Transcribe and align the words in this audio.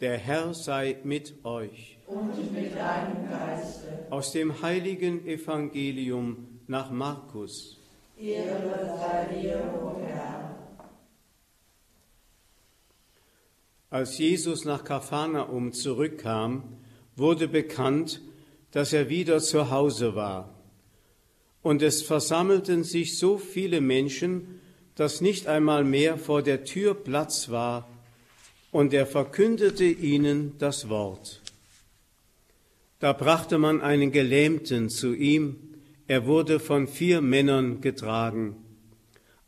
Der 0.00 0.16
Herr 0.16 0.54
sei 0.54 0.96
mit 1.04 1.44
euch. 1.44 1.98
Und 2.06 2.52
mit 2.54 2.74
deinem 2.74 3.28
Geiste. 3.28 4.06
Aus 4.08 4.32
dem 4.32 4.62
heiligen 4.62 5.26
Evangelium 5.26 6.60
nach 6.66 6.90
Markus. 6.90 7.78
Ehre 8.18 8.96
sei 8.98 9.40
dir, 9.40 9.62
o 9.82 10.00
Herr. 10.00 10.56
Als 13.90 14.16
Jesus 14.16 14.64
nach 14.64 14.84
Kapharnaum 14.84 15.72
zurückkam, 15.72 16.62
wurde 17.14 17.46
bekannt, 17.46 18.22
dass 18.70 18.94
er 18.94 19.10
wieder 19.10 19.40
zu 19.40 19.70
Hause 19.70 20.14
war. 20.14 20.54
Und 21.60 21.82
es 21.82 22.00
versammelten 22.00 22.84
sich 22.84 23.18
so 23.18 23.36
viele 23.36 23.82
Menschen, 23.82 24.60
dass 24.94 25.20
nicht 25.20 25.46
einmal 25.46 25.84
mehr 25.84 26.16
vor 26.16 26.40
der 26.42 26.64
Tür 26.64 26.94
Platz 26.94 27.50
war, 27.50 27.86
und 28.70 28.92
er 28.94 29.06
verkündete 29.06 29.84
ihnen 29.84 30.54
das 30.58 30.88
Wort. 30.88 31.40
Da 33.00 33.12
brachte 33.12 33.58
man 33.58 33.80
einen 33.80 34.12
Gelähmten 34.12 34.90
zu 34.90 35.14
ihm, 35.14 35.56
er 36.06 36.26
wurde 36.26 36.60
von 36.60 36.86
vier 36.86 37.20
Männern 37.20 37.80
getragen. 37.80 38.56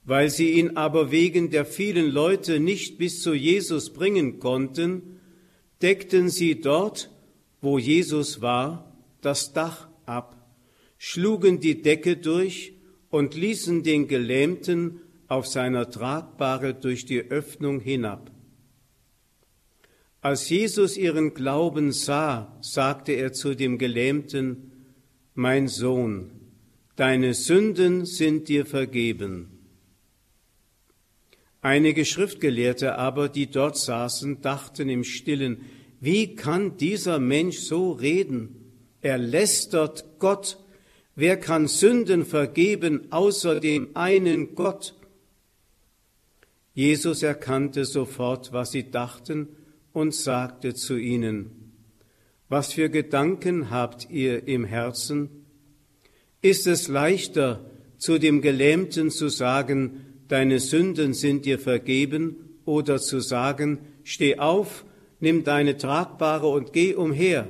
Weil 0.05 0.31
sie 0.31 0.53
ihn 0.53 0.77
aber 0.77 1.11
wegen 1.11 1.51
der 1.51 1.65
vielen 1.65 2.11
Leute 2.11 2.61
nicht 2.61 2.99
bis 2.99 3.21
zu 3.21 3.35
Jesus 3.35 3.93
bringen 3.93 4.41
konnten, 4.41 5.21
deckten 5.83 6.29
sie 6.29 6.61
dort, 6.61 7.11
wo 7.61 7.79
Jesus 7.79 8.41
war, 8.41 8.97
das 9.21 9.53
Dach 9.53 9.89
ab, 10.07 10.37
schlugen 10.99 11.61
die 11.61 11.83
Decke 11.83 12.17
durch 12.17 12.73
und 13.11 13.35
ließen 13.35 13.83
den 13.83 14.09
Gelähmten 14.09 15.01
auf 15.29 15.47
seiner 15.47 15.91
Tragbare 15.91 16.75
durch 16.75 17.05
die 17.05 17.21
Öffnung 17.21 17.81
hinab. 17.81 18.32
Als 20.23 20.49
Jesus 20.49 20.97
ihren 20.97 21.35
Glauben 21.35 21.91
sah, 21.91 22.57
sagte 22.61 23.11
er 23.11 23.33
zu 23.33 23.57
dem 23.57 23.77
Gelähmten, 23.77 24.71
Mein 25.35 25.67
Sohn, 25.67 26.31
deine 26.95 27.35
Sünden 27.35 28.07
sind 28.07 28.47
dir 28.47 28.65
vergeben. 28.65 29.49
Einige 31.61 32.05
Schriftgelehrte 32.05 32.99
aber, 32.99 33.29
die 33.29 33.51
dort 33.51 33.77
saßen, 33.77 34.41
dachten 34.43 34.89
im 34.89 35.03
stillen, 35.03 35.63
wie 35.99 36.37
kann 36.37 36.77
dieser 36.77 37.19
Mensch 37.19 37.59
so 37.59 37.91
reden? 37.91 38.73
Er 39.01 39.19
lästert 39.19 40.21
Gott. 40.21 40.59
Wer 41.17 41.37
kann 41.37 41.67
Sünden 41.67 42.25
vergeben 42.25 43.11
außer 43.11 43.59
dem 43.59 43.97
einen 43.97 44.55
Gott? 44.55 44.95
Jesus 46.75 47.25
erkannte 47.25 47.85
sofort, 47.85 48.53
was 48.53 48.71
sie 48.71 48.89
dachten, 48.89 49.49
und 49.93 50.15
sagte 50.15 50.75
zu 50.75 50.97
ihnen, 50.97 51.73
Was 52.49 52.73
für 52.73 52.91
Gedanken 52.91 53.71
habt 53.71 54.11
ihr 54.11 54.47
im 54.47 54.65
Herzen? 54.65 55.47
Ist 56.41 56.67
es 56.67 56.89
leichter, 56.89 57.71
zu 57.99 58.19
dem 58.19 58.41
Gelähmten 58.41 59.11
zu 59.11 59.29
sagen, 59.29 60.07
Deine 60.29 60.61
Sünden 60.61 61.13
sind 61.13 61.45
dir 61.45 61.59
vergeben, 61.59 62.59
oder 62.65 62.99
zu 62.99 63.21
sagen, 63.21 63.81
Steh 64.03 64.39
auf, 64.39 64.85
nimm 65.21 65.45
deine 65.45 65.77
Tragbare 65.77 66.49
und 66.49 66.73
geh 66.73 66.95
umher? 66.95 67.49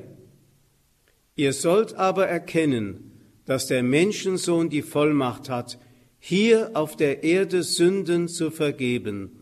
Ihr 1.37 1.53
sollt 1.53 1.95
aber 1.95 2.27
erkennen, 2.27 3.13
dass 3.47 3.67
der 3.67 3.83
Menschensohn 3.83 4.69
die 4.69 4.83
Vollmacht 4.83 5.49
hat, 5.49 5.79
hier 6.19 6.71
auf 6.75 6.97
der 6.97 7.25
Erde 7.25 7.63
Sünden 7.63 8.29
zu 8.29 8.51
vergeben. 8.51 9.42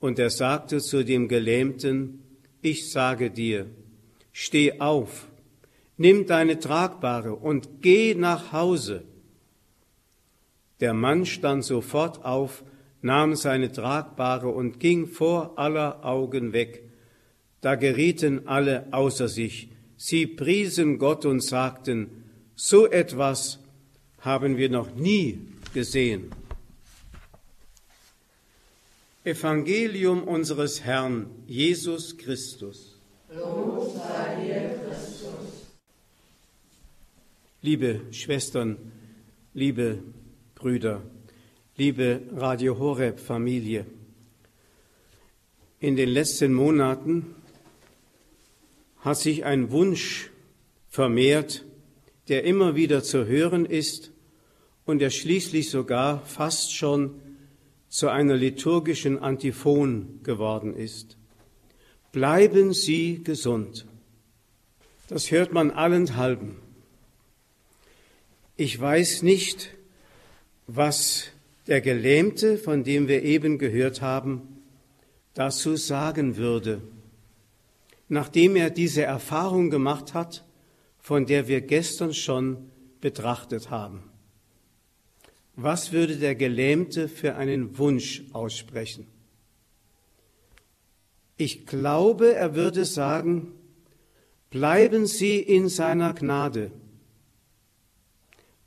Und 0.00 0.18
er 0.18 0.30
sagte 0.30 0.78
zu 0.78 1.04
dem 1.04 1.28
Gelähmten, 1.28 2.22
ich 2.62 2.90
sage 2.90 3.30
dir, 3.30 3.66
steh 4.32 4.80
auf, 4.80 5.28
nimm 5.96 6.26
deine 6.26 6.58
Tragbare 6.58 7.34
und 7.34 7.82
geh 7.82 8.14
nach 8.14 8.52
Hause. 8.52 9.04
Der 10.80 10.94
Mann 10.94 11.26
stand 11.26 11.64
sofort 11.64 12.24
auf, 12.24 12.62
nahm 13.02 13.34
seine 13.34 13.72
Tragbare 13.72 14.48
und 14.48 14.80
ging 14.80 15.06
vor 15.06 15.58
aller 15.58 16.04
Augen 16.04 16.52
weg. 16.52 16.84
Da 17.60 17.74
gerieten 17.74 18.46
alle 18.46 18.86
außer 18.92 19.28
sich. 19.28 19.70
Sie 19.96 20.26
priesen 20.26 20.98
Gott 20.98 21.24
und 21.24 21.42
sagten, 21.42 22.24
so 22.54 22.86
etwas 22.86 23.58
haben 24.20 24.56
wir 24.56 24.68
noch 24.68 24.94
nie 24.94 25.40
gesehen. 25.74 26.30
Evangelium 29.24 30.22
unseres 30.22 30.84
Herrn 30.84 31.26
Jesus 31.46 32.16
Christus. 32.16 33.00
Liebe 37.60 38.00
Schwestern, 38.12 38.76
liebe 39.54 39.98
Brüder, 40.54 41.02
liebe 41.76 42.22
Radio 42.36 42.78
Horeb 42.78 43.18
Familie, 43.18 43.86
in 45.80 45.96
den 45.96 46.10
letzten 46.10 46.52
Monaten 46.52 47.34
hat 49.00 49.18
sich 49.18 49.44
ein 49.44 49.72
Wunsch 49.72 50.30
vermehrt, 50.88 51.64
der 52.28 52.44
immer 52.44 52.76
wieder 52.76 53.02
zu 53.02 53.26
hören 53.26 53.66
ist 53.66 54.12
und 54.86 55.00
der 55.00 55.10
schließlich 55.10 55.70
sogar 55.70 56.24
fast 56.24 56.72
schon 56.72 57.20
zu 57.88 58.08
einer 58.08 58.36
liturgischen 58.36 59.18
Antiphon 59.18 60.20
geworden 60.22 60.74
ist. 60.74 61.16
Bleiben 62.12 62.72
Sie 62.72 63.22
gesund. 63.22 63.86
Das 65.08 65.30
hört 65.30 65.52
man 65.52 65.70
allenthalben. 65.70 66.56
Ich 68.56 68.78
weiß 68.78 69.22
nicht, 69.22 69.70
was 70.66 71.28
der 71.66 71.80
Gelähmte, 71.80 72.58
von 72.58 72.84
dem 72.84 73.08
wir 73.08 73.22
eben 73.22 73.58
gehört 73.58 74.02
haben, 74.02 74.62
dazu 75.34 75.76
sagen 75.76 76.36
würde, 76.36 76.82
nachdem 78.08 78.56
er 78.56 78.70
diese 78.70 79.02
Erfahrung 79.02 79.70
gemacht 79.70 80.14
hat, 80.14 80.44
von 80.98 81.26
der 81.26 81.46
wir 81.46 81.60
gestern 81.60 82.12
schon 82.12 82.70
betrachtet 83.00 83.70
haben. 83.70 84.02
Was 85.60 85.90
würde 85.90 86.18
der 86.18 86.36
Gelähmte 86.36 87.08
für 87.08 87.34
einen 87.34 87.78
Wunsch 87.78 88.22
aussprechen? 88.32 89.08
Ich 91.36 91.66
glaube, 91.66 92.36
er 92.36 92.54
würde 92.54 92.84
sagen, 92.84 93.50
bleiben 94.50 95.08
Sie 95.08 95.40
in 95.40 95.68
seiner 95.68 96.14
Gnade, 96.14 96.70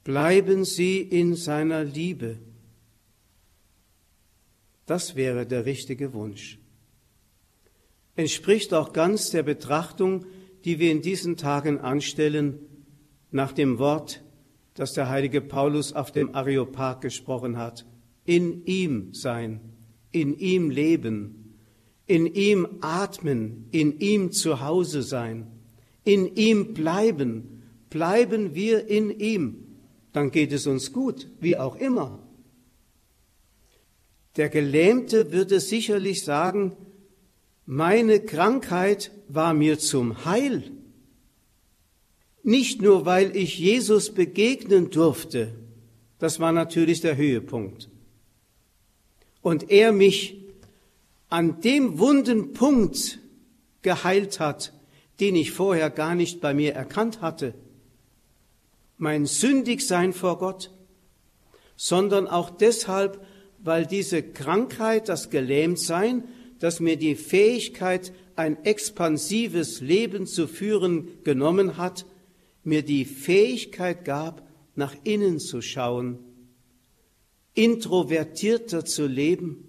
bleiben 0.03 0.65
Sie 0.65 0.99
in 0.99 1.35
seiner 1.35 1.85
Liebe. 1.85 2.39
Das 4.85 5.15
wäre 5.15 5.45
der 5.45 5.65
richtige 5.65 6.11
Wunsch. 6.11 6.59
Entspricht 8.17 8.73
auch 8.73 8.91
ganz 8.91 9.29
der 9.29 9.43
Betrachtung, 9.43 10.25
die 10.65 10.77
wir 10.79 10.91
in 10.91 11.01
diesen 11.01 11.37
Tagen 11.37 11.79
anstellen, 11.79 12.59
nach 13.31 13.53
dem 13.53 13.79
Wort 13.79 14.21
das 14.73 14.93
der 14.93 15.09
heilige 15.09 15.41
Paulus 15.41 15.93
auf 15.93 16.11
dem 16.11 16.33
Areopag 16.33 17.01
gesprochen 17.01 17.57
hat. 17.57 17.85
In 18.25 18.65
ihm 18.65 19.13
sein, 19.13 19.59
in 20.11 20.37
ihm 20.37 20.69
leben, 20.69 21.55
in 22.07 22.25
ihm 22.25 22.67
atmen, 22.81 23.67
in 23.71 23.99
ihm 23.99 24.31
zu 24.31 24.61
Hause 24.61 25.01
sein, 25.01 25.47
in 26.03 26.35
ihm 26.35 26.73
bleiben, 26.73 27.63
bleiben 27.89 28.55
wir 28.55 28.87
in 28.87 29.09
ihm, 29.09 29.77
dann 30.13 30.31
geht 30.31 30.51
es 30.51 30.67
uns 30.67 30.91
gut, 30.91 31.27
wie 31.39 31.57
auch 31.57 31.75
immer. 31.75 32.19
Der 34.37 34.49
Gelähmte 34.49 35.31
würde 35.31 35.59
sicherlich 35.59 36.23
sagen, 36.23 36.73
meine 37.65 38.19
Krankheit 38.19 39.11
war 39.27 39.53
mir 39.53 39.77
zum 39.77 40.25
Heil. 40.25 40.71
Nicht 42.43 42.81
nur, 42.81 43.05
weil 43.05 43.35
ich 43.35 43.59
Jesus 43.59 44.13
begegnen 44.13 44.89
durfte, 44.89 45.53
das 46.19 46.39
war 46.39 46.51
natürlich 46.51 47.01
der 47.01 47.17
Höhepunkt. 47.17 47.89
Und 49.41 49.69
er 49.69 49.91
mich 49.91 50.37
an 51.29 51.61
dem 51.61 51.97
wunden 51.97 52.53
Punkt 52.53 53.19
geheilt 53.81 54.39
hat, 54.39 54.73
den 55.19 55.35
ich 55.35 55.51
vorher 55.51 55.89
gar 55.89 56.15
nicht 56.15 56.41
bei 56.41 56.53
mir 56.53 56.73
erkannt 56.73 57.21
hatte. 57.21 57.53
Mein 58.97 59.25
Sündigsein 59.25 60.13
vor 60.13 60.37
Gott, 60.37 60.71
sondern 61.75 62.27
auch 62.27 62.49
deshalb, 62.49 63.25
weil 63.59 63.85
diese 63.85 64.21
Krankheit, 64.21 65.09
das 65.09 65.29
Gelähmtsein, 65.29 66.23
das 66.59 66.79
mir 66.79 66.97
die 66.97 67.15
Fähigkeit, 67.15 68.13
ein 68.35 68.63
expansives 68.65 69.81
Leben 69.81 70.27
zu 70.27 70.47
führen 70.47 71.07
genommen 71.23 71.77
hat, 71.77 72.05
mir 72.63 72.83
die 72.83 73.05
Fähigkeit 73.05 74.05
gab, 74.05 74.47
nach 74.75 74.95
innen 75.03 75.39
zu 75.39 75.61
schauen, 75.61 76.19
introvertierter 77.53 78.85
zu 78.85 79.07
leben 79.07 79.67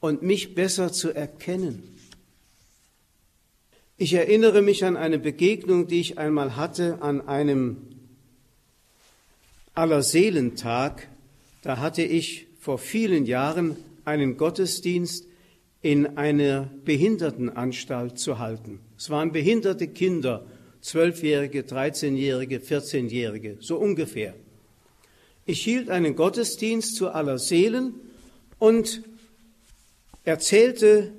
und 0.00 0.22
mich 0.22 0.54
besser 0.54 0.92
zu 0.92 1.10
erkennen. 1.10 1.82
Ich 3.96 4.12
erinnere 4.12 4.60
mich 4.60 4.84
an 4.84 4.96
eine 4.96 5.18
Begegnung, 5.18 5.86
die 5.86 6.00
ich 6.00 6.18
einmal 6.18 6.56
hatte 6.56 7.00
an 7.00 7.26
einem 7.26 7.76
Allerseelentag. 9.74 11.08
Da 11.62 11.78
hatte 11.78 12.02
ich 12.02 12.48
vor 12.58 12.78
vielen 12.78 13.24
Jahren 13.24 13.76
einen 14.04 14.36
Gottesdienst 14.36 15.26
in 15.80 16.18
einer 16.18 16.70
Behindertenanstalt 16.84 18.18
zu 18.18 18.38
halten. 18.38 18.80
Es 18.98 19.10
waren 19.10 19.32
behinderte 19.32 19.86
Kinder, 19.86 20.44
Zwölfjährige, 20.84 21.62
Dreizehnjährige, 21.62 22.60
Vierzehnjährige, 22.60 23.56
so 23.60 23.78
ungefähr. 23.78 24.34
Ich 25.46 25.62
hielt 25.62 25.88
einen 25.88 26.14
Gottesdienst 26.14 26.96
zu 26.96 27.08
aller 27.08 27.38
Seelen 27.38 27.94
und 28.58 29.02
erzählte 30.24 31.14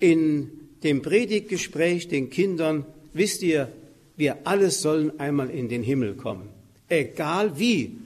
in 0.00 0.50
dem 0.82 1.02
Predigtgespräch 1.02 2.08
den 2.08 2.30
Kindern, 2.30 2.84
wisst 3.12 3.44
ihr, 3.44 3.70
wir 4.16 4.38
alle 4.42 4.72
sollen 4.72 5.20
einmal 5.20 5.50
in 5.50 5.68
den 5.68 5.84
Himmel 5.84 6.14
kommen. 6.14 6.48
Egal 6.88 7.60
wie, 7.60 7.98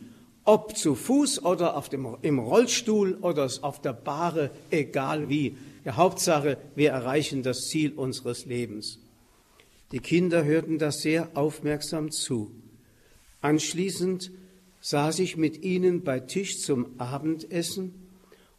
ob 0.45 0.77
zu 0.77 0.95
Fuß 0.95 1.45
oder 1.47 1.79
auf 1.79 1.89
dem, 1.89 2.15
im 2.21 2.39
Rollstuhl 2.39 3.17
oder 3.23 3.51
auf 3.63 3.81
der 3.81 3.95
Bahre, 3.95 4.51
egal 4.71 5.31
wie. 5.31 5.57
Die 5.87 5.93
Hauptsache, 5.93 6.59
wir 6.75 6.91
erreichen 6.91 7.43
das 7.43 7.69
Ziel 7.69 7.95
unseres 7.97 8.45
Lebens. 8.45 8.99
Die 9.93 9.99
Kinder 9.99 10.45
hörten 10.45 10.79
das 10.79 11.01
sehr 11.01 11.31
aufmerksam 11.35 12.11
zu. 12.11 12.53
Anschließend 13.41 14.31
saß 14.81 15.19
ich 15.19 15.37
mit 15.37 15.63
ihnen 15.65 16.05
bei 16.05 16.21
Tisch 16.21 16.61
zum 16.61 16.99
Abendessen 16.99 17.95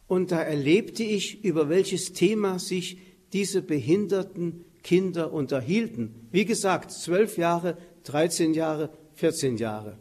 und 0.08 0.32
da 0.32 0.42
erlebte 0.42 1.04
ich, 1.04 1.44
über 1.46 1.70
welches 1.70 2.12
Thema 2.12 2.60
sich 2.60 2.98
diese 3.32 3.62
behinderten 3.62 4.66
Kinder 4.84 5.32
unterhielten. 5.32 6.28
Wie 6.32 6.44
gesagt, 6.44 6.92
zwölf 6.92 7.38
Jahre, 7.38 7.78
13 8.04 8.54
Jahre, 8.54 8.90
14 9.16 9.58
Jahre. 9.58 9.98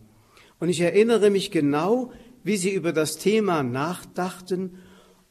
Und 0.59 0.69
ich 0.69 0.81
erinnere 0.81 1.31
mich 1.31 1.51
genau, 1.51 2.13
wie 2.43 2.57
sie 2.57 2.73
über 2.73 2.93
das 2.93 3.19
Thema 3.19 3.63
nachdachten, 3.63 4.79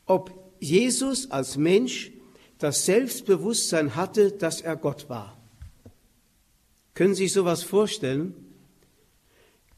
ob 0.06 0.32
Jesus 0.60 1.30
als 1.32 1.58
Mensch 1.58 2.12
das 2.58 2.86
Selbstbewusstsein 2.86 3.96
hatte, 3.96 4.32
dass 4.32 4.62
er 4.62 4.76
Gott 4.76 5.10
war. 5.10 5.39
Können 7.00 7.16
Sie 7.16 7.28
sich 7.28 7.32
sowas 7.32 7.64
vorstellen? 7.64 8.34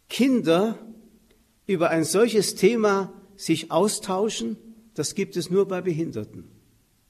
Kinder 0.09 0.79
über 1.67 1.91
ein 1.91 2.03
solches 2.03 2.55
Thema 2.55 3.13
sich 3.35 3.69
austauschen, 3.69 4.57
das 4.95 5.13
gibt 5.13 5.37
es 5.37 5.51
nur 5.51 5.67
bei 5.67 5.81
Behinderten. 5.81 6.45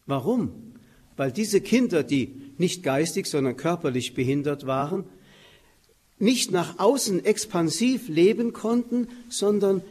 Warum? 0.05 0.73
Weil 1.15 1.31
diese 1.31 1.61
Kinder, 1.61 2.03
die 2.03 2.41
nicht 2.57 2.83
geistig, 2.83 3.25
sondern 3.25 3.55
körperlich 3.55 4.13
behindert 4.13 4.67
waren, 4.67 5.05
nicht 6.19 6.51
nach 6.51 6.77
außen 6.77 7.23
expansiv 7.23 8.09
leben 8.09 8.51
konnten, 8.51 9.07
sondern 9.29 9.81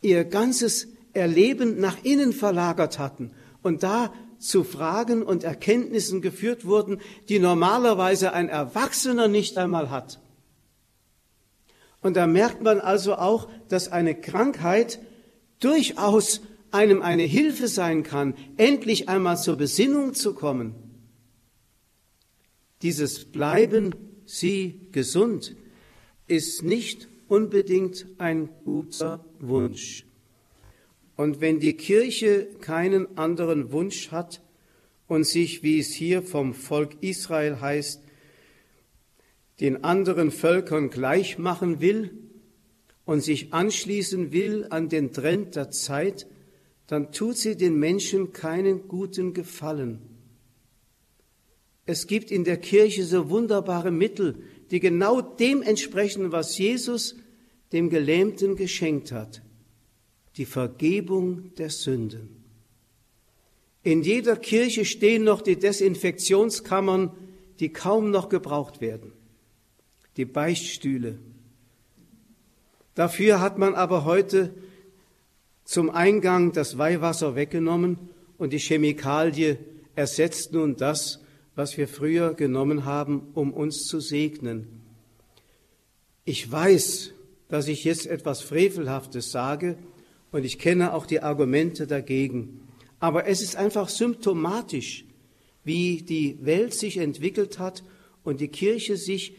ihr 0.00 0.24
ganzes 0.24 0.88
Erleben 1.12 1.78
nach 1.78 2.02
innen 2.02 2.32
verlagert 2.32 2.98
hatten 2.98 3.30
und 3.62 3.82
da 3.82 4.10
zu 4.40 4.64
Fragen 4.64 5.22
und 5.22 5.44
Erkenntnissen 5.44 6.22
geführt 6.22 6.64
wurden, 6.64 7.00
die 7.28 7.38
normalerweise 7.38 8.32
ein 8.32 8.48
Erwachsener 8.48 9.28
nicht 9.28 9.58
einmal 9.58 9.90
hat. 9.90 10.20
Und 12.00 12.16
da 12.16 12.26
merkt 12.26 12.62
man 12.62 12.80
also 12.80 13.14
auch, 13.16 13.48
dass 13.68 13.92
eine 13.92 14.14
Krankheit 14.14 14.98
durchaus 15.60 16.40
einem 16.70 17.02
eine 17.02 17.24
Hilfe 17.24 17.68
sein 17.68 18.02
kann, 18.02 18.34
endlich 18.56 19.08
einmal 19.08 19.38
zur 19.38 19.56
Besinnung 19.56 20.14
zu 20.14 20.34
kommen. 20.34 20.74
Dieses 22.82 23.26
Bleiben 23.26 23.94
Sie 24.24 24.88
gesund 24.92 25.56
ist 26.26 26.62
nicht 26.62 27.08
unbedingt 27.28 28.06
ein 28.18 28.48
guter 28.64 29.24
Wunsch. 29.40 30.06
Und 31.20 31.42
wenn 31.42 31.60
die 31.60 31.74
Kirche 31.74 32.48
keinen 32.62 33.18
anderen 33.18 33.72
Wunsch 33.72 34.10
hat 34.10 34.40
und 35.06 35.24
sich, 35.24 35.62
wie 35.62 35.78
es 35.78 35.92
hier 35.92 36.22
vom 36.22 36.54
Volk 36.54 36.96
Israel 37.02 37.60
heißt, 37.60 38.02
den 39.60 39.84
anderen 39.84 40.30
Völkern 40.30 40.88
gleich 40.88 41.36
machen 41.36 41.82
will 41.82 42.10
und 43.04 43.20
sich 43.20 43.52
anschließen 43.52 44.32
will 44.32 44.66
an 44.70 44.88
den 44.88 45.12
Trend 45.12 45.56
der 45.56 45.70
Zeit, 45.70 46.26
dann 46.86 47.12
tut 47.12 47.36
sie 47.36 47.54
den 47.54 47.78
Menschen 47.78 48.32
keinen 48.32 48.88
guten 48.88 49.34
Gefallen. 49.34 49.98
Es 51.84 52.06
gibt 52.06 52.30
in 52.30 52.44
der 52.44 52.56
Kirche 52.56 53.04
so 53.04 53.28
wunderbare 53.28 53.90
Mittel, 53.90 54.36
die 54.70 54.80
genau 54.80 55.20
dem 55.20 55.60
entsprechen, 55.60 56.32
was 56.32 56.56
Jesus 56.56 57.14
dem 57.74 57.90
Gelähmten 57.90 58.56
geschenkt 58.56 59.12
hat 59.12 59.42
die 60.36 60.44
Vergebung 60.44 61.54
der 61.56 61.70
Sünden. 61.70 62.40
In 63.82 64.02
jeder 64.02 64.36
Kirche 64.36 64.84
stehen 64.84 65.24
noch 65.24 65.40
die 65.40 65.56
Desinfektionskammern, 65.56 67.10
die 67.60 67.72
kaum 67.72 68.10
noch 68.10 68.28
gebraucht 68.28 68.80
werden, 68.80 69.12
die 70.16 70.24
Beichtstühle. 70.24 71.18
Dafür 72.94 73.40
hat 73.40 73.58
man 73.58 73.74
aber 73.74 74.04
heute 74.04 74.52
zum 75.64 75.90
Eingang 75.90 76.52
das 76.52 76.78
Weihwasser 76.78 77.36
weggenommen 77.36 77.98
und 78.38 78.52
die 78.52 78.58
Chemikalie 78.58 79.58
ersetzt 79.94 80.52
nun 80.52 80.76
das, 80.76 81.20
was 81.54 81.76
wir 81.76 81.88
früher 81.88 82.34
genommen 82.34 82.84
haben, 82.84 83.28
um 83.34 83.52
uns 83.52 83.84
zu 83.84 84.00
segnen. 84.00 84.80
Ich 86.24 86.50
weiß, 86.50 87.12
dass 87.48 87.68
ich 87.68 87.84
jetzt 87.84 88.06
etwas 88.06 88.40
Frevelhaftes 88.40 89.30
sage, 89.30 89.78
und 90.32 90.44
ich 90.44 90.58
kenne 90.58 90.94
auch 90.94 91.06
die 91.06 91.20
Argumente 91.20 91.86
dagegen. 91.86 92.60
Aber 92.98 93.26
es 93.26 93.42
ist 93.42 93.56
einfach 93.56 93.88
symptomatisch, 93.88 95.04
wie 95.64 96.02
die 96.02 96.38
Welt 96.42 96.74
sich 96.74 96.98
entwickelt 96.98 97.58
hat 97.58 97.82
und 98.22 98.40
die 98.40 98.48
Kirche 98.48 98.96
sich 98.96 99.36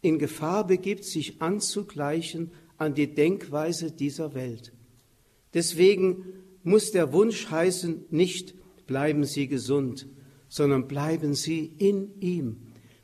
in 0.00 0.18
Gefahr 0.18 0.66
begibt, 0.66 1.04
sich 1.04 1.40
anzugleichen 1.40 2.50
an 2.76 2.94
die 2.94 3.14
Denkweise 3.14 3.92
dieser 3.92 4.34
Welt. 4.34 4.72
Deswegen 5.54 6.24
muss 6.64 6.90
der 6.90 7.12
Wunsch 7.12 7.50
heißen, 7.50 8.06
nicht 8.10 8.54
bleiben 8.86 9.24
Sie 9.24 9.46
gesund, 9.46 10.06
sondern 10.48 10.88
bleiben 10.88 11.34
Sie 11.34 11.72
in 11.78 12.20
ihm, 12.20 12.56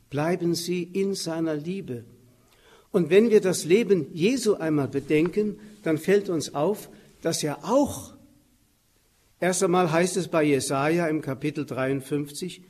bleiben 0.09 0.55
Sie 0.55 0.83
in 0.83 1.13
seiner 1.13 1.55
Liebe. 1.55 2.03
Und 2.91 3.09
wenn 3.09 3.29
wir 3.29 3.39
das 3.39 3.65
Leben 3.65 4.07
Jesu 4.13 4.55
einmal 4.55 4.87
bedenken, 4.87 5.59
dann 5.83 5.97
fällt 5.97 6.29
uns 6.29 6.53
auf, 6.55 6.89
dass 7.21 7.43
er 7.43 7.65
auch, 7.65 8.13
erst 9.39 9.63
einmal 9.63 9.91
heißt 9.91 10.17
es 10.17 10.27
bei 10.27 10.43
Jesaja 10.43 11.07
im 11.07 11.21
Kapitel 11.21 11.65
53, 11.65 12.63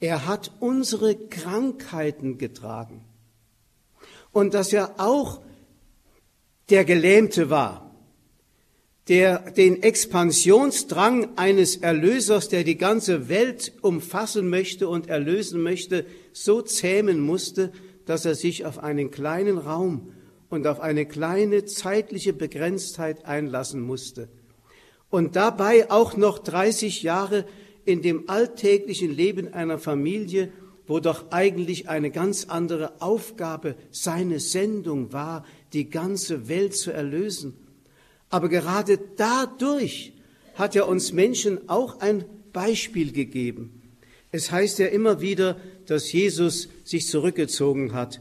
er 0.00 0.26
hat 0.26 0.52
unsere 0.60 1.14
Krankheiten 1.14 2.38
getragen. 2.38 3.04
Und 4.32 4.54
dass 4.54 4.72
er 4.72 4.94
auch 4.98 5.40
der 6.70 6.84
Gelähmte 6.84 7.50
war, 7.50 7.94
der 9.08 9.50
den 9.50 9.82
Expansionsdrang 9.82 11.36
eines 11.36 11.76
Erlösers, 11.76 12.48
der 12.48 12.64
die 12.64 12.78
ganze 12.78 13.28
Welt 13.28 13.72
umfassen 13.82 14.48
möchte 14.48 14.88
und 14.88 15.08
erlösen 15.08 15.62
möchte, 15.62 16.06
so 16.32 16.62
zähmen 16.62 17.20
musste, 17.20 17.70
dass 18.06 18.24
er 18.24 18.34
sich 18.34 18.64
auf 18.64 18.78
einen 18.78 19.10
kleinen 19.10 19.58
Raum 19.58 20.13
und 20.54 20.68
auf 20.68 20.80
eine 20.80 21.04
kleine 21.04 21.64
zeitliche 21.64 22.32
Begrenztheit 22.32 23.24
einlassen 23.24 23.80
musste. 23.80 24.28
Und 25.10 25.34
dabei 25.34 25.90
auch 25.90 26.16
noch 26.16 26.38
30 26.38 27.02
Jahre 27.02 27.44
in 27.84 28.02
dem 28.02 28.30
alltäglichen 28.30 29.10
Leben 29.10 29.52
einer 29.52 29.78
Familie, 29.78 30.52
wo 30.86 31.00
doch 31.00 31.32
eigentlich 31.32 31.88
eine 31.88 32.10
ganz 32.10 32.46
andere 32.48 33.00
Aufgabe 33.02 33.74
seine 33.90 34.38
Sendung 34.38 35.12
war, 35.12 35.44
die 35.72 35.90
ganze 35.90 36.48
Welt 36.48 36.76
zu 36.76 36.92
erlösen. 36.92 37.54
Aber 38.30 38.48
gerade 38.48 38.98
dadurch 39.16 40.12
hat 40.54 40.76
er 40.76 40.86
uns 40.86 41.12
Menschen 41.12 41.68
auch 41.68 41.98
ein 42.00 42.24
Beispiel 42.52 43.10
gegeben. 43.12 43.82
Es 44.30 44.52
heißt 44.52 44.78
ja 44.78 44.86
immer 44.86 45.20
wieder, 45.20 45.56
dass 45.86 46.12
Jesus 46.12 46.68
sich 46.84 47.08
zurückgezogen 47.08 47.92
hat 47.92 48.20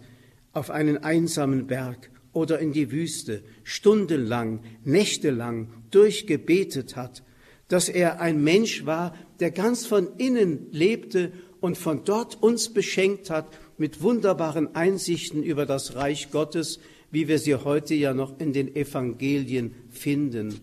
auf 0.52 0.72
einen 0.72 0.98
einsamen 0.98 1.68
Berg 1.68 2.10
oder 2.34 2.60
in 2.60 2.74
die 2.74 2.92
Wüste, 2.92 3.44
stundenlang, 3.64 4.62
nächtelang 4.84 5.70
durchgebetet 5.92 6.96
hat, 6.96 7.24
dass 7.68 7.90
er 7.90 8.20
ein 8.20 8.44
Mensch 8.44 8.86
war, 8.86 9.16
der 9.40 9.52
ganz 9.52 9.86
von 9.86 10.08
innen 10.18 10.68
lebte 10.72 11.32
und 11.62 11.78
von 11.78 12.04
dort 12.04 12.42
uns 12.42 12.74
beschenkt 12.74 13.30
hat 13.30 13.48
mit 13.78 14.02
wunderbaren 14.02 14.76
Einsichten 14.76 15.44
über 15.44 15.66
das 15.66 15.96
Reich 15.96 16.30
Gottes, 16.32 16.80
wie 17.12 17.28
wir 17.28 17.40
sie 17.40 17.56
heute 17.56 17.94
ja 17.94 18.14
noch 18.14 18.40
in 18.40 18.54
den 18.54 18.76
Evangelien 18.76 19.74
finden. 19.90 20.60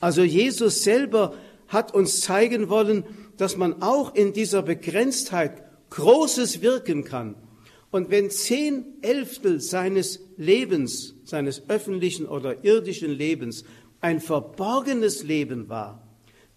Also 0.00 0.22
Jesus 0.22 0.82
selber 0.82 1.34
hat 1.68 1.94
uns 1.94 2.20
zeigen 2.20 2.68
wollen, 2.68 3.04
dass 3.36 3.56
man 3.56 3.82
auch 3.82 4.14
in 4.14 4.32
dieser 4.32 4.62
Begrenztheit 4.62 5.62
Großes 5.90 6.60
wirken 6.60 7.04
kann. 7.04 7.36
Und 7.94 8.10
wenn 8.10 8.28
zehn 8.28 8.86
Elftel 9.02 9.60
seines 9.60 10.18
Lebens, 10.36 11.14
seines 11.22 11.70
öffentlichen 11.70 12.26
oder 12.26 12.64
irdischen 12.64 13.12
Lebens, 13.12 13.62
ein 14.00 14.20
verborgenes 14.20 15.22
Leben 15.22 15.68
war, 15.68 16.04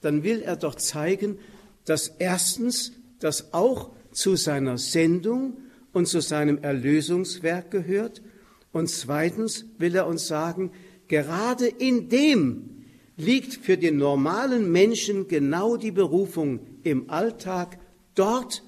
dann 0.02 0.24
will 0.24 0.42
er 0.42 0.56
doch 0.56 0.74
zeigen, 0.74 1.38
dass 1.86 2.08
erstens 2.08 2.94
das 3.20 3.54
auch 3.54 3.92
zu 4.12 4.36
seiner 4.36 4.80
Sendung 4.80 5.58
und 5.94 6.08
zu 6.08 6.22
seinem 6.22 6.58
Erlösungswerk 6.58 7.70
gehört. 7.70 8.24
Und 8.72 8.90
zweitens 8.90 9.66
will 9.78 9.96
er 9.96 10.08
uns 10.08 10.26
sagen, 10.26 10.72
gerade 11.08 11.68
in 11.68 12.10
dem 12.10 12.84
liegt 13.16 13.54
für 13.54 13.78
den 13.78 13.98
normalen 13.98 14.72
Menschen 14.72 15.28
genau 15.28 15.78
die 15.78 15.92
Berufung 15.92 16.62
im 16.82 17.12
Alltag, 17.12 17.78
dort 18.16 18.64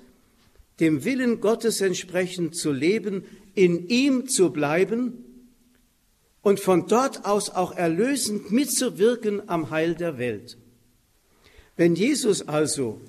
dem 0.80 1.04
Willen 1.04 1.42
Gottes 1.42 1.82
entsprechend 1.82 2.56
zu 2.56 2.72
leben, 2.72 3.24
in 3.56 3.88
ihm 3.88 4.28
zu 4.28 4.52
bleiben 4.52 5.26
und 6.42 6.60
von 6.60 6.88
dort 6.88 7.26
aus 7.26 7.50
auch 7.50 7.76
erlösend 7.76 8.52
mitzuwirken 8.52 9.50
am 9.50 9.70
Heil 9.70 9.96
der 9.96 10.18
Welt. 10.18 10.58
Wenn 11.76 11.96
Jesus 11.96 12.48
also, 12.48 13.02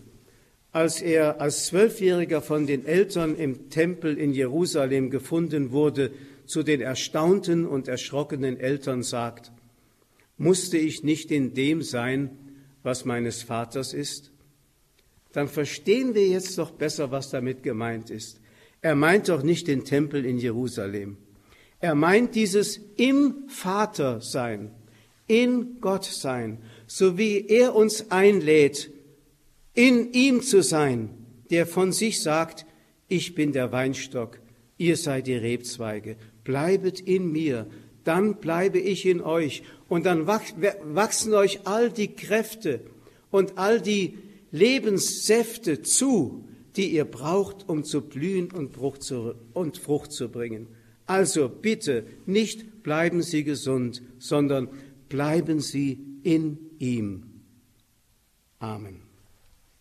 als 0.72 1.00
er 1.02 1.40
als 1.40 1.66
Zwölfjähriger 1.66 2.42
von 2.42 2.66
den 2.66 2.84
Eltern 2.86 3.36
im 3.36 3.70
Tempel 3.70 4.16
in 4.16 4.32
Jerusalem 4.32 5.10
gefunden 5.10 5.72
wurde, 5.72 6.12
zu 6.46 6.62
den 6.62 6.80
erstaunten 6.80 7.66
und 7.66 7.88
erschrockenen 7.88 8.58
Eltern 8.58 9.02
sagt, 9.02 9.52
musste 10.36 10.78
ich 10.78 11.04
nicht 11.04 11.30
in 11.30 11.54
dem 11.54 11.82
sein, 11.82 12.30
was 12.82 13.04
meines 13.04 13.42
Vaters 13.42 13.92
ist? 13.92 14.32
Dann 15.32 15.48
verstehen 15.48 16.14
wir 16.14 16.26
jetzt 16.26 16.58
doch 16.58 16.70
besser, 16.70 17.10
was 17.10 17.30
damit 17.30 17.62
gemeint 17.62 18.10
ist. 18.10 18.40
Er 18.82 18.94
meint 18.94 19.28
doch 19.28 19.42
nicht 19.42 19.68
den 19.68 19.84
Tempel 19.84 20.24
in 20.24 20.38
Jerusalem. 20.38 21.16
Er 21.80 21.94
meint 21.94 22.34
dieses 22.34 22.80
im 22.96 23.48
Vater 23.48 24.20
sein, 24.20 24.70
in 25.26 25.80
Gott 25.80 26.04
sein, 26.04 26.58
so 26.86 27.16
wie 27.16 27.46
er 27.46 27.74
uns 27.74 28.10
einlädt, 28.10 28.90
in 29.74 30.12
ihm 30.12 30.42
zu 30.42 30.62
sein, 30.62 31.10
der 31.50 31.66
von 31.66 31.92
sich 31.92 32.20
sagt, 32.20 32.66
ich 33.08 33.34
bin 33.34 33.52
der 33.52 33.72
Weinstock, 33.72 34.40
ihr 34.76 34.96
seid 34.96 35.26
die 35.26 35.36
Rebzweige, 35.36 36.16
bleibet 36.44 37.00
in 37.00 37.32
mir, 37.32 37.66
dann 38.04 38.36
bleibe 38.36 38.78
ich 38.78 39.06
in 39.06 39.20
euch 39.20 39.62
und 39.88 40.06
dann 40.06 40.26
wachsen 40.26 41.34
euch 41.34 41.60
all 41.66 41.90
die 41.90 42.14
Kräfte 42.14 42.80
und 43.30 43.58
all 43.58 43.80
die 43.80 44.18
Lebenssäfte 44.50 45.82
zu, 45.82 46.48
die 46.76 46.92
ihr 46.92 47.04
braucht, 47.04 47.68
um 47.68 47.84
zu 47.84 48.02
blühen 48.02 48.50
und 48.50 48.74
Frucht 48.74 49.02
zu, 49.02 49.34
und 49.52 49.78
Frucht 49.78 50.12
zu 50.12 50.28
bringen. 50.28 50.68
Also 51.06 51.48
bitte 51.48 52.06
nicht 52.26 52.82
bleiben 52.82 53.22
Sie 53.22 53.44
gesund, 53.44 54.02
sondern 54.18 54.68
bleiben 55.08 55.60
Sie 55.60 55.98
in 56.22 56.58
ihm. 56.78 57.24
Amen. 58.58 59.09